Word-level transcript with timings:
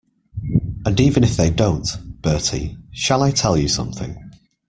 And 0.83 0.99
even 0.99 1.23
if 1.23 1.37
they 1.37 1.51
don't— 1.51 1.87
Bertie, 2.23 2.75
shall 2.91 3.21
I 3.21 3.29
tell 3.29 3.55
you 3.55 3.67
something? 3.67 4.17